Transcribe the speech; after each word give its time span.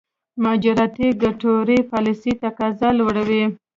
مهاجرتي 0.43 1.07
ګټورې 1.23 1.77
پالېسۍ 1.91 2.33
تقاضا 2.43 2.89
لوړوي. 2.99 3.43